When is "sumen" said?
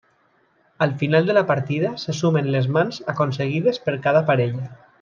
2.21-2.49